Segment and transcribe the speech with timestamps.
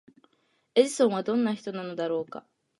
[0.73, 2.43] エジソンはどんな人なのだろうか？